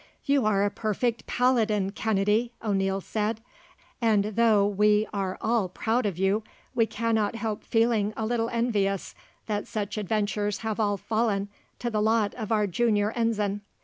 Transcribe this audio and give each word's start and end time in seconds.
"You 0.25 0.47
are 0.47 0.65
a 0.65 0.71
perfect 0.71 1.27
paladin, 1.27 1.91
Kennedy," 1.91 2.53
O'Neil 2.63 3.01
said; 3.01 3.39
"and, 4.01 4.33
though 4.35 4.65
we 4.65 5.07
are 5.13 5.37
all 5.41 5.69
proud 5.69 6.07
of 6.07 6.17
you, 6.17 6.41
we 6.73 6.87
cannot 6.87 7.35
help 7.35 7.63
feeling 7.63 8.11
a 8.17 8.25
little 8.25 8.49
envious 8.49 9.13
that 9.45 9.67
such 9.67 9.99
adventures 9.99 10.61
have 10.65 10.79
all 10.79 10.97
fallen 10.97 11.49
to 11.77 11.91
the 11.91 12.01
lot 12.01 12.33
of 12.33 12.51
our 12.51 12.65
junior 12.65 13.11
ensign. 13.11 13.61